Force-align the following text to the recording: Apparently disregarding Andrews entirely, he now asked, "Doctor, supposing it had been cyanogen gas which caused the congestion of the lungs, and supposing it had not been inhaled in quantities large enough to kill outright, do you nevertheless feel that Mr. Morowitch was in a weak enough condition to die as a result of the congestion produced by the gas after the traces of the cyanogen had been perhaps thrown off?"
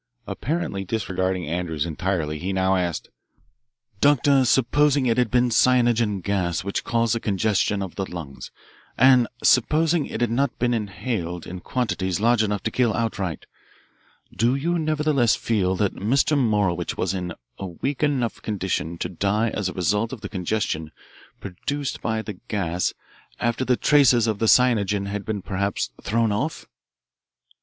Apparently 0.25 0.83
disregarding 0.83 1.45
Andrews 1.47 1.85
entirely, 1.85 2.39
he 2.39 2.51
now 2.53 2.75
asked, 2.75 3.09
"Doctor, 3.99 4.45
supposing 4.45 5.05
it 5.05 5.19
had 5.19 5.29
been 5.29 5.51
cyanogen 5.51 6.21
gas 6.23 6.63
which 6.63 6.83
caused 6.83 7.13
the 7.13 7.19
congestion 7.19 7.83
of 7.83 7.93
the 7.93 8.09
lungs, 8.11 8.49
and 8.97 9.27
supposing 9.43 10.07
it 10.07 10.19
had 10.19 10.31
not 10.31 10.57
been 10.57 10.73
inhaled 10.73 11.45
in 11.45 11.59
quantities 11.59 12.19
large 12.19 12.41
enough 12.41 12.63
to 12.63 12.71
kill 12.71 12.95
outright, 12.95 13.45
do 14.35 14.55
you 14.55 14.79
nevertheless 14.79 15.35
feel 15.35 15.75
that 15.75 15.93
Mr. 15.93 16.35
Morowitch 16.35 16.97
was 16.97 17.13
in 17.13 17.35
a 17.59 17.67
weak 17.67 18.01
enough 18.01 18.41
condition 18.41 18.97
to 18.97 19.07
die 19.07 19.49
as 19.51 19.69
a 19.69 19.73
result 19.73 20.11
of 20.11 20.21
the 20.21 20.29
congestion 20.29 20.91
produced 21.39 22.01
by 22.01 22.23
the 22.23 22.39
gas 22.47 22.91
after 23.39 23.63
the 23.63 23.77
traces 23.77 24.25
of 24.25 24.39
the 24.39 24.47
cyanogen 24.47 25.05
had 25.05 25.23
been 25.23 25.43
perhaps 25.43 25.91
thrown 26.01 26.31
off?" 26.31 26.65